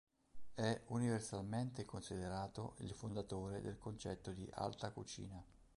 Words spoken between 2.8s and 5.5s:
fondatore del concetto di alta cucina.